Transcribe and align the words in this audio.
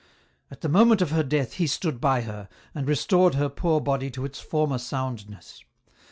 "At 0.49 0.61
the 0.61 0.67
moment 0.67 1.03
of 1.03 1.11
her 1.11 1.21
death 1.21 1.53
He 1.61 1.67
stood 1.67 2.01
by 2.01 2.21
her, 2.21 2.49
and 2.73 2.87
re 2.87 2.95
stored 2.95 3.35
her 3.35 3.49
poor 3.49 3.79
body 3.79 4.09
to 4.09 4.25
its 4.25 4.39
former 4.39 4.79
soundness. 4.79 5.63